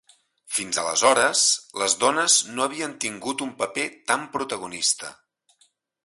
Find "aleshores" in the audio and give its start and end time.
0.83-1.41